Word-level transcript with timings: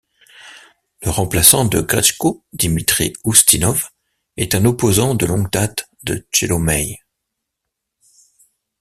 Le 1.03 1.11
remplaçant 1.11 1.65
de 1.65 1.79
Gretchko, 1.79 2.43
Dimitri 2.53 3.13
Ustinov, 3.23 3.91
est 4.35 4.55
un 4.55 4.65
opposant 4.65 5.13
de 5.13 5.27
longue 5.27 5.51
date 5.51 5.91
de 6.01 6.25
Tchelomei. 6.31 6.97